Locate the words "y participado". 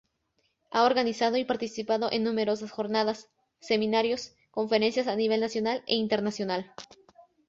1.37-2.11